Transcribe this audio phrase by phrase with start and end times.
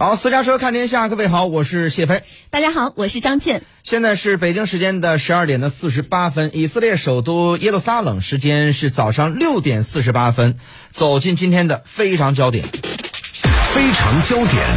[0.00, 2.22] 好，私家车看天下，各位好，我是谢飞。
[2.50, 3.64] 大家好，我是张倩。
[3.82, 10.56] 现在是北京时间的十二点的四十八分，以色列首都耶路撒冷时间是早上六点四十八分。
[10.92, 12.64] 走进今天的非常焦点，
[13.74, 14.68] 非常焦点。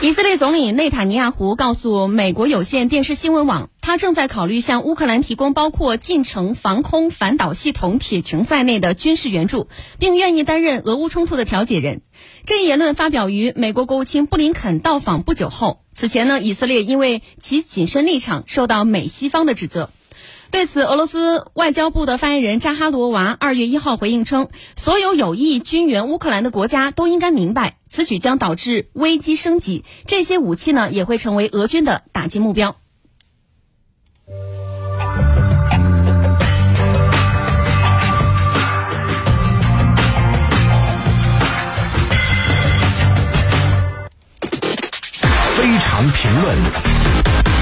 [0.00, 9.66] 以色列总理内塔尼亚胡告诉美国有线电视新闻网，他正在考虑向乌克兰提供包括近程防空反导系统铁穹在内的军事援助，
[9.98, 12.00] 并愿意担任俄乌冲突的调解人。
[12.46, 15.80] 这一言论发表于美国国务卿布林肯到访不久后。
[15.90, 19.90] 此前呢，以色列因为其谨慎立场受到美西方的指责。
[20.52, 32.76] 对此，俄罗斯外交部的发言人扎哈罗娃二月一号回应称，所有有意军援乌克兰的国家都应该明白，此举将导致危机升级，这些武器呢也会成为俄军的打击目标。
[46.08, 47.59] 评论。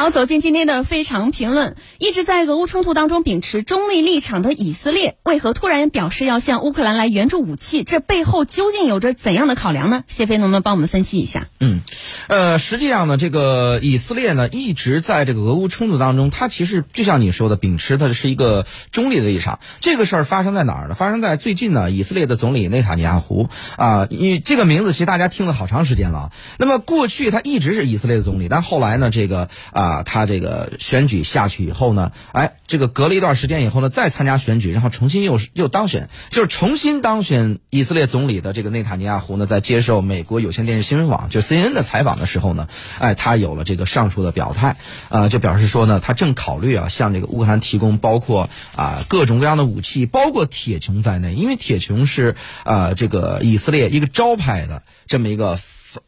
[0.00, 1.76] 好，走进今天的非常评论。
[1.98, 7.84] 一直在俄乌冲突当中秉持中立立场的以色列，为何突然表示要向乌克兰来援助武器？
[7.84, 10.04] 这背后究竟有着怎样的考量呢？
[10.06, 11.48] 谢飞能不能帮我们分析一下？
[11.60, 11.82] 嗯，
[12.28, 19.60] 呃，实际上呢，这个以色列呢一直在这个俄乌冲突当中，它其实就像你说的，秉持的是一个中立的立场。
[19.82, 20.94] 这个事儿发生在哪儿呢？
[20.94, 26.32] 发生在最近呢，以色列的总理内塔尼亚胡啊，你这个名字其实大家听了好长时间了。
[26.56, 29.89] 那么过去他一直是以色列的总理，但后来呢，这个啊。
[29.90, 42.68] 啊，他这个选举下去以后呢，哎，这个隔了一段时间以后呢，再参加选举，然后重新又又当选，就是重新当选以色列总理的这个内塔尼亚胡呢，在接受美国有线电视新闻网就 CNN 的采访的时候呢，
[43.00, 44.76] 哎，他有了这个上述的表态，
[45.08, 55.58] 啊，就表示说呢，他正考虑啊，向这个乌克兰提供包括啊各种各样的武器，包括铁穹在内，因为铁穹是啊这个以色列一个招牌的这么一个。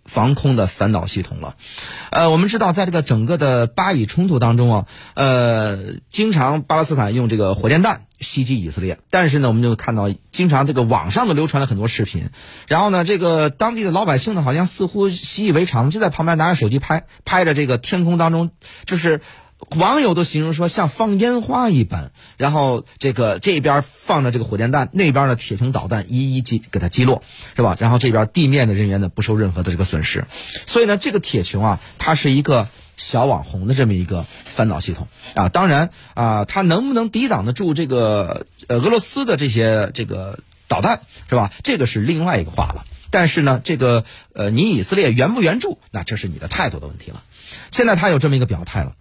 [0.05, 1.57] 防空的反导系统了，
[2.11, 12.31] 呃，我们知道，在这个整个的巴以冲突当中啊，呃，经常巴勒斯坦用这个火箭弹袭击以色列，但是呢，我们就看到，经常这个网上都流传了很多视频，
[12.69, 18.51] 然后呢，这个当地的老百姓呢，好像似乎习以为常，就在旁边拿着手机拍，拍着这个天空当中，
[18.85, 19.21] 就是。
[19.71, 27.23] 网友都形容说像放烟花一般，然后这个这边放着这个火箭弹，那边的铁穹导弹一一击给它击落，
[27.57, 27.77] 是吧？
[27.79, 30.27] 然后这边地面的人员呢不受任何的这个损失，
[30.67, 35.49] 所以呢，这个铁穹啊，它是一个小网红的这么一个反导系统啊。
[35.49, 41.51] 当然啊，它能不能抵挡得住这个呃俄罗斯的这些这个导弹，是吧？
[41.63, 42.85] 这个是另外一个话了。
[43.11, 47.23] 但是呢，这个呃，你以色列援不援助，那这是你的态度的问题了。
[47.71, 48.95] 现在他有这么一个表态了。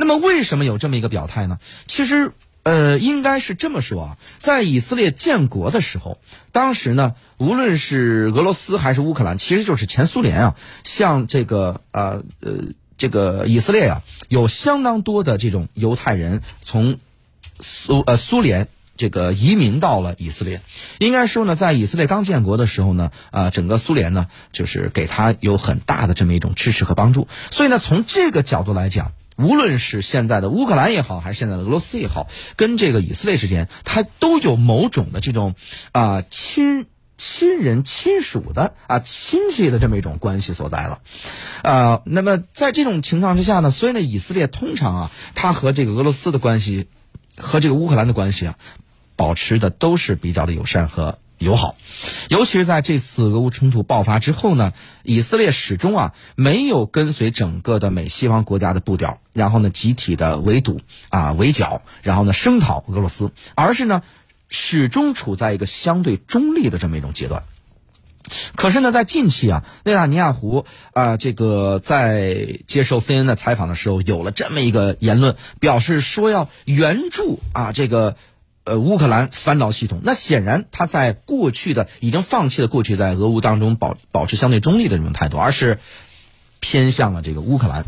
[0.00, 1.58] 那么为什么有这么一个表态呢？
[1.88, 2.30] 其实，
[2.62, 6.20] 呃，应该是这么说啊，在以色列建国的时候，
[6.52, 12.52] 当时呢，无论是俄罗斯还是乌克兰，其实就是前苏联啊，向这个呃呃
[12.96, 17.00] 这个以色列啊，有相当多的这种犹太人从
[17.58, 20.60] 苏呃苏联这个移民到了以色列。
[20.98, 27.26] 应该说呢，在以色列刚建国的时候呢，啊，整个苏联呢，就是给他有很大的这么一种支持和帮助。
[27.50, 29.10] 所以呢，从这个角度来讲。
[29.38, 32.26] 无论是现在的乌克兰也好，还是现在的俄罗斯也好，
[32.56, 35.54] 跟这个以色列之间，它都有某种的这种
[35.92, 41.00] 啊亲亲人亲属的啊亲戚的这么一种关系所在了，
[41.62, 46.88] 啊，那么在这种情况之下呢，所以呢，以色列通常啊，它和这个俄罗斯的关系，
[47.36, 48.56] 和这个乌克兰的关系啊，
[49.14, 51.18] 保持的都是比较的友善和。
[51.38, 51.76] 友好，
[52.28, 54.72] 尤其是在这次俄乌冲突爆发之后呢，
[55.04, 64.02] 以色列始终啊没有跟随整个的美西方国家的步调，然后呢集体的围堵啊围剿，然后呢声讨俄罗斯，而是呢
[64.48, 67.44] 始终处在一个相对中立的这么一种阶段。
[68.56, 78.16] 可是呢，在近期啊，内塔尼亚胡啊这个在接受 CNN 的采访的时候，有了这么一个言论，表示说要援助啊这个。
[78.68, 85.78] 呃，乌克兰反导系统，那显然他在过去的已经放弃了过去在俄乌当中保保持相对中立的这种态度，而是
[86.60, 87.84] 偏向了这个乌克兰。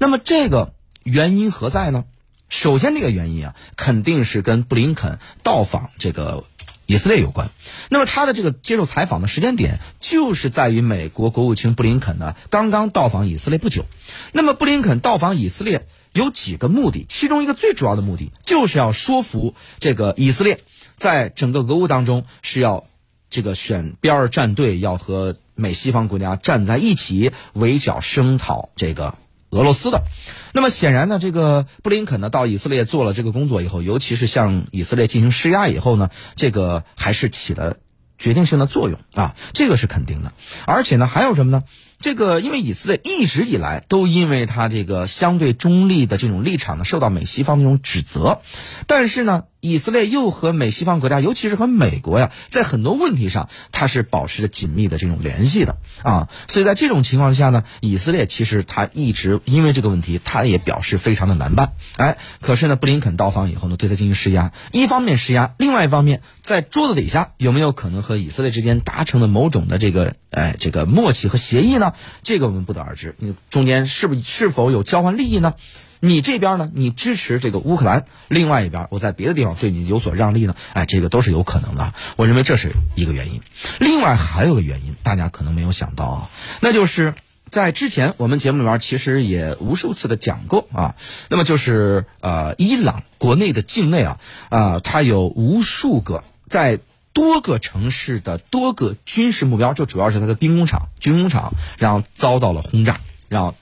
[0.00, 0.74] 那么这个
[1.04, 2.04] 原因何在呢？
[2.48, 6.44] 首先，这个原因啊，肯定是跟布林肯到访这个
[6.86, 7.50] 以色列有关。
[7.88, 13.86] 那么他的这个接受采访的时间点，就是在于美国国务卿布林肯呢刚刚到访以色列不久。
[14.32, 15.86] 那么布林肯到访以色列。
[16.14, 20.60] 有几个目的，其中一个最主要的目的就是要说服这个以色列，
[20.96, 22.86] 在整个俄乌当中是要
[23.28, 29.18] 这个选边儿站队，要和美西方国家站在一起围剿声讨这个
[29.50, 30.04] 俄罗斯的。
[30.52, 37.76] 那么显然呢，这个布林肯呢到以色列做了这个工作以后，尤其是向以色列进行施压以后呢，这个还是起了
[38.16, 40.32] 决定性的作用啊，这个是肯定的。
[40.64, 41.64] 而且呢，还有什么呢？
[41.98, 48.40] 这个因为以色列一直以来都因为他这个相对中立的这种立场呢，受到美西方的这种指责，
[48.86, 49.44] 但是呢。
[49.64, 56.28] 以色列又和美西方国家，尤其是和美国呀，在很多问题上，它是保持着紧密的这种联系的啊。
[56.48, 61.72] 所以在这种情况下呢，以色列其实他一直因为这个问题，他也表示非常的难办。
[61.96, 71.83] 哎，可是呢，布林肯到访以后呢，对他进行施压，一方面施压，另外一方面在桌子底下有没有可能和以色列之间达成了某种的这个哎这个默契和协议呢？
[72.22, 73.14] 这个我们不得而知。
[73.18, 75.54] 你中间是不是否有交换利益呢？
[76.00, 76.70] 你这边呢？
[76.74, 80.54] 你支持这个乌克兰，另外一边我在别的地方对你有所让利呢？
[80.74, 81.94] 哎，这个都是有可能的。
[82.16, 83.40] 我认为这是一个原因。
[83.78, 87.14] 另外还有个原因，大家可能没有想到啊，那就是
[87.48, 90.94] 在之前我们节目里边其实也无数次的讲过啊。
[91.30, 94.20] 那么就是呃，伊朗国内的境内啊
[94.50, 96.80] 啊，它有无数个在
[97.14, 103.54] 多个城市的多个军事目标，就主要是它的兵工厂、军工厂，然后遭到了轰炸，然后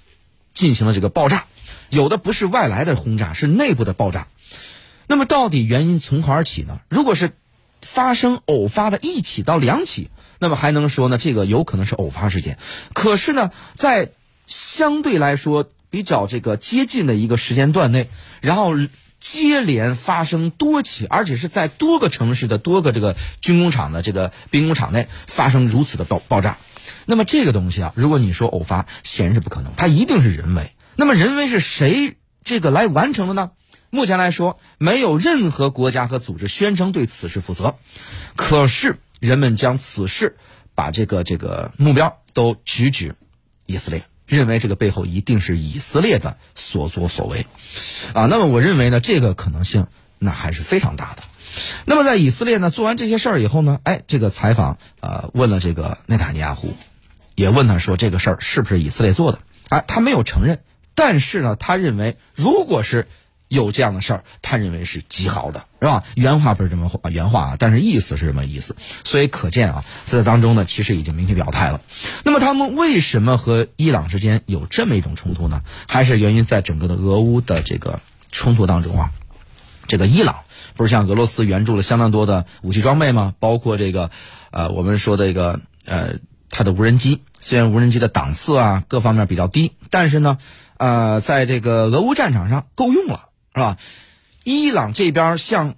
[0.50, 1.44] 进行了这个爆炸。
[1.90, 4.26] 有的不是外来的轰炸，是内部的爆炸。
[5.06, 6.80] 那么到底原因从何而起呢？
[6.88, 7.32] 如果是
[7.82, 10.08] 发生偶发的一起到两起，
[10.38, 11.18] 那么还能说呢？
[11.18, 12.58] 这个有可能是偶发事件。
[12.94, 14.12] 可是呢，在
[14.46, 18.08] 相对来说比较这个接近的一个时间段内，
[18.40, 18.72] 然后
[19.22, 26.58] 接连发生多起，而且是在多个城市的多个这个军工厂的这个兵工厂内发生如此的爆爆炸，
[27.06, 30.72] 那么这个东西啊，如果你说偶发，显然是不可能，它一定是人为。
[30.96, 33.52] 那么人为是谁这个来完成的呢？
[33.90, 37.76] 目前来说，没有任何国家和组织宣称对此事负责。
[38.36, 40.36] 可是人们将此事
[40.74, 43.14] 把这个这个目标都直指
[43.66, 47.46] 以色列，认为这个背后一定是以色列的所作所为。
[48.14, 49.88] 啊，那么我认为呢，这个可能性
[50.18, 51.22] 那还是非常大的。
[51.84, 56.72] 那么在以色列呢做完这些事儿以后呢，哎，这个采访呃问了这个内塔尼亚胡，
[57.34, 59.40] 也问他说这个事儿是不是以色列做的？
[59.68, 60.60] 哎，他没有承认。
[60.94, 63.06] 但是呢，他认为，如果是
[63.52, 66.04] 有这样的事儿，他认为是极好的，是吧？
[66.14, 68.74] 原话不是这么话，原话啊，但是意思是什么意思。
[69.04, 71.82] 所以可见啊，在当中呢，其实已经明确表态了。
[72.24, 75.60] 那么他们为什么和伊朗之间有这么一种冲突呢？
[75.86, 78.00] 还是源于在整个的俄乌的这个
[78.30, 79.10] 冲突当中啊，
[79.86, 80.36] 这个伊朗
[80.74, 83.34] 不是向俄罗斯援助了相当多的武器装备吗？
[83.38, 84.10] 包括这个，
[84.50, 86.14] 呃，我们说的这个，呃，
[86.48, 90.38] 它的无人机，虽然无人机的档次啊各方面比较低，但是呢。
[90.78, 93.78] 呃，在这个俄乌战场上够用了，是吧？
[94.44, 95.76] 伊朗这边向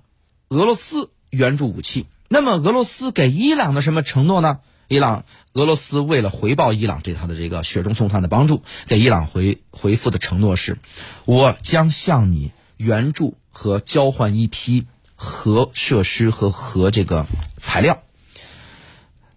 [0.48, 4.60] 俄罗斯援助武器，那么俄罗斯给伊朗的什么承诺呢？
[4.88, 5.24] 伊朗
[5.54, 10.78] 俄罗斯为了回报伊朗对他的这个雪中送炭的帮助，给伊朗回回复的承诺是：
[11.24, 17.26] 我将向你援助和交换一批核设施和核这个
[17.56, 18.02] 材料。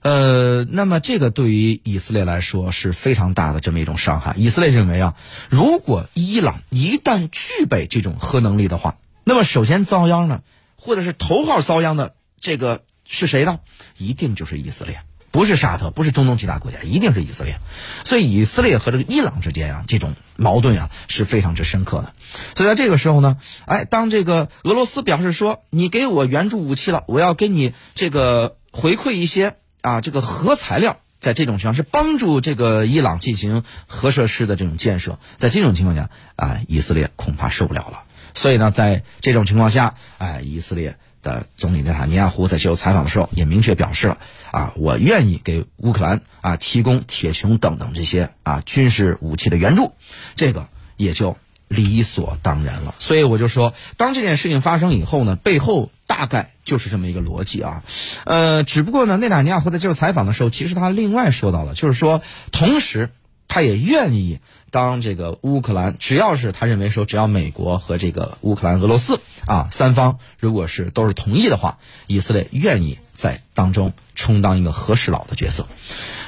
[0.01, 4.33] 呃，那么这个对于以色列来说是非常大的这么一种伤害。
[4.37, 5.15] 以色列认为啊，
[5.49, 10.41] 如果伊朗一旦具备这种核能力的话，那么首先遭殃呢，
[10.77, 13.59] 或者是头号遭殃的这个是谁呢？
[13.97, 15.01] 一定就是以色列，
[15.31, 17.59] 不是沙特，不是中东其他国家，一定是以色列。
[18.05, 22.13] 所以以色列和这个伊朗之间啊，这种矛盾啊是非常之深刻的。
[22.55, 29.55] 所以在这个时候呢，哎，当这个俄罗斯表示说你给我援助武器了，我要给你这个回馈一些。
[29.87, 38.03] 啊，这个核材料在这种情况是帮助这个伊朗进行核设施的这种建设，在这种情况下啊，以色列恐怕受不了了。
[38.33, 44.17] 所以呢，在这种情况下，哎，以色列的总理内塔尼亚胡在接受采访的时候也明确表示了
[44.51, 49.93] 啊，我愿意给乌克兰啊提供铁穹等等这些啊军事武器的援助，
[50.35, 50.67] 这个
[50.97, 51.37] 也就
[51.69, 52.93] 理所当然了。
[52.99, 55.89] 所以我就说，当这件事情发生以后呢，背后。
[56.07, 57.81] 大概就是这么一个逻辑啊，
[58.25, 62.21] 呃，只不过呢，内塔尼亚胡在接受采访的时候，其实他另外说到了，就是说，
[62.51, 63.09] 同时
[63.47, 75.67] 他也愿意当这个乌克兰，只要是他认为说，只要美国和这个乌克兰、俄罗斯啊三方如果是都是同意的话，以色列愿意在当中充当一个和事佬的角色。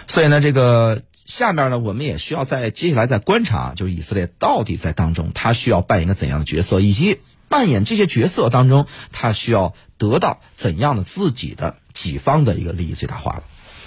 [0.07, 7.19] 所以呢，这个下面呢，我们也需要在接下来再观察，就是以色列到底在当中他需要扮演个怎样的角色，以及。
[7.47, 13.43] 扮演这些角色当中，他需要得到怎样的自己的己方的一个利益最大化了？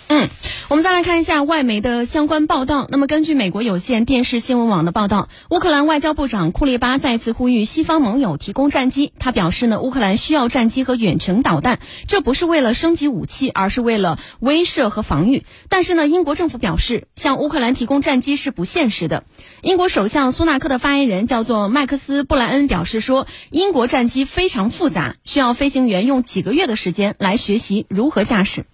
[0.09, 0.29] 嗯，
[0.69, 2.87] 我们再来看一下外媒的相关报道。
[2.91, 9.15] 那么，根据美国有线电视新闻网的报道，乌克兰外交部长库列巴再次呼吁西方盟友提供战机。
[9.19, 15.45] 他表示呢，乌克兰需要战机和远程导弹，这不是为了升级武器，而是为了威慑和防御。
[15.71, 19.25] 但是呢，英国政府表示，向乌克兰提供战机是不现实的。
[19.63, 28.67] 英国首相苏纳克的发言人叫做麦克斯布莱恩表示说，英国战机非常复杂，需要飞行员用几个月的时间来学习如何驾驶。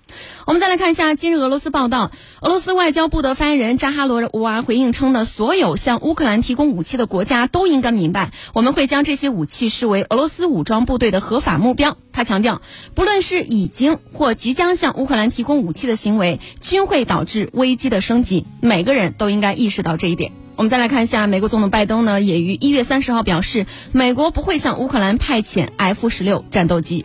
[0.47, 2.11] 我们再来看一下今日俄罗斯报道，
[2.41, 11.97] 俄罗斯外交部的发言人扎哈罗娃回应称呢，所有向乌克兰提供武器的国家都应该明白，我们会将这些武器视为俄罗斯武装部队的合法目标。
[12.13, 12.63] 他强调，
[12.95, 20.33] 不论是已经或即将向乌克兰提供武器的行为，均会导致危机的升级，每个人都应该意识到这一点。
[20.57, 27.05] 我们再来看一下，美国总统拜登呢，也于一月三十号表示，美国不会向乌克兰派遣 F 十六战斗机。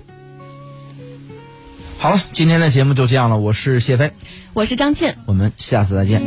[2.03, 3.37] 好了，今天的节目就这样了。
[3.37, 4.11] 我是谢飞，
[4.51, 6.21] 我是张倩，我们下次再见。